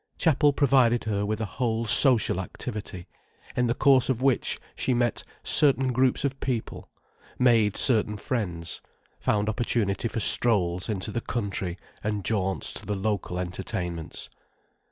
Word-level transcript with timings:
Chapel 0.17 0.51
provided 0.51 1.03
her 1.03 1.23
with 1.27 1.39
a 1.41 1.45
whole 1.45 1.85
social 1.85 2.39
activity, 2.39 3.07
in 3.55 3.67
the 3.67 3.75
course 3.75 4.09
of 4.09 4.19
which 4.19 4.59
she 4.75 4.95
met 4.95 5.23
certain 5.43 5.89
groups 5.93 6.25
of 6.25 6.39
people, 6.39 6.89
made 7.37 7.77
certain 7.77 8.17
friends, 8.17 8.81
found 9.19 9.47
opportunity 9.47 10.07
for 10.07 10.19
strolls 10.19 10.89
into 10.89 11.11
the 11.11 11.21
country 11.21 11.77
and 12.03 12.25
jaunts 12.25 12.73
to 12.73 12.85
the 12.87 12.95
local 12.95 13.37
entertainments. 13.37 14.31